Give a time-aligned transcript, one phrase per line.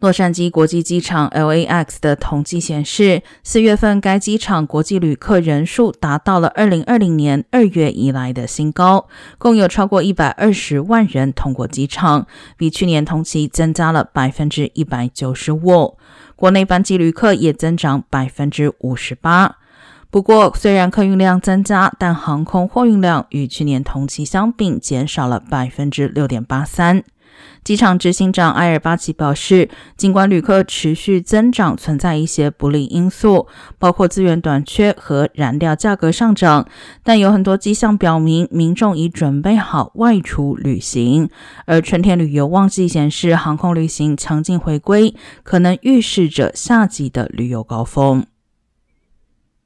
[0.00, 9.08] 洛杉矶国际机场 （LAX） 的统计显示，四月份该机场国际旅客人数达到了二零二零年二月以来的新高，
[9.38, 15.98] 共有超过一百二十万人通过机场，比去年同期增加了百分之一百九十五。
[16.36, 19.56] 国内班机旅客也增长百分之五十八。
[20.10, 27.02] 不过，虽然客运量增加，但航空货运量与去年同期相比减少了百分之六点八三。
[27.62, 33.46] 机场执行长埃尔巴奇表示，尽管旅客持续增长存在一些不利因素，
[33.78, 36.66] 包括资源短缺和燃料价格上涨，
[37.04, 41.28] 但有很多迹象表明民众已准备好外出旅行。
[41.66, 48.24] 而春天旅游旺季显示，航空旅行强劲回归，可能预示着夏季的旅游高峰。